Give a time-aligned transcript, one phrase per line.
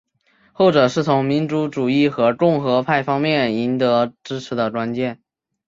[0.51, 5.21] 后者是从民族主义和共和派方面赢得支持的关键。